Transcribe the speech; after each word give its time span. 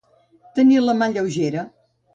Tenir 0.59 0.81
la 0.87 0.97
mà 1.03 1.11
lleugera. 1.19 1.69